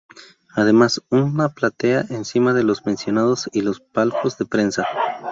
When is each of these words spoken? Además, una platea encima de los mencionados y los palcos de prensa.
Además, 0.55 1.03
una 1.11 1.49
platea 1.49 2.05
encima 2.09 2.55
de 2.55 2.63
los 2.63 2.87
mencionados 2.87 3.47
y 3.53 3.61
los 3.61 3.79
palcos 3.81 4.35
de 4.39 4.47
prensa. 4.47 4.87